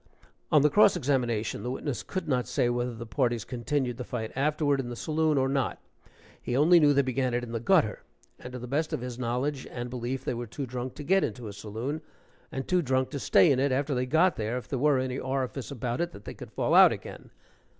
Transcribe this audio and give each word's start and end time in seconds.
(On 0.51 0.63
the 0.63 0.69
cross 0.71 0.95
examination, 0.95 1.61
the 1.61 1.69
witness 1.69 2.01
could 2.01 2.27
not 2.27 2.47
say 2.47 2.69
whether 2.69 2.95
the 2.95 3.05
parties 3.05 3.45
continued 3.45 3.97
the 3.97 4.03
fight 4.03 4.31
afterward 4.35 4.79
in 4.79 4.89
the 4.89 4.95
saloon 4.95 5.37
or 5.37 5.47
not 5.47 5.77
he 6.41 6.57
only 6.57 6.79
knew 6.79 6.91
they 6.91 7.03
began 7.03 7.35
it 7.35 7.43
in 7.43 7.51
the 7.51 7.59
gutter, 7.59 8.01
and 8.39 8.51
to 8.53 8.57
the 8.57 8.65
best 8.65 8.93
of 8.93 9.01
his 9.01 9.19
knowledge 9.19 9.67
and 9.67 9.91
belief 9.91 10.25
they 10.25 10.33
were 10.33 10.47
too 10.47 10.65
drunk 10.65 10.95
to 10.95 11.03
get 11.03 11.23
into 11.23 11.47
a 11.47 11.53
saloon, 11.53 12.01
and 12.51 12.67
too 12.67 12.81
drunk 12.81 13.11
to 13.11 13.19
stay 13.19 13.51
in 13.51 13.59
it 13.59 13.71
after 13.71 13.93
they 13.93 14.07
got 14.07 14.37
there 14.37 14.57
if 14.57 14.67
there 14.67 14.79
were 14.79 14.97
any 14.97 15.19
orifice 15.19 15.69
about 15.69 16.01
it 16.01 16.13
that 16.13 16.25
they 16.25 16.33
could 16.33 16.49
fall 16.51 16.73
out 16.73 16.91
again. 16.91 17.29